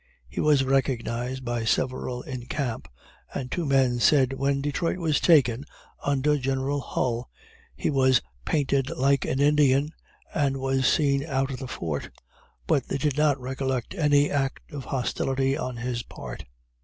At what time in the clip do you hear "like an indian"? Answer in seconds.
8.97-9.91